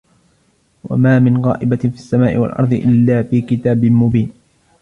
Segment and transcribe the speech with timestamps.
[0.83, 4.31] وما من غائبة في السماء والأرض إلا في كتاب مبين